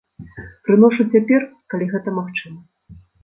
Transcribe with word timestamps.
Прыношу 0.69 1.05
цяпер, 1.17 1.45
калі 1.73 1.85
гэта 1.93 2.15
магчыма. 2.17 2.99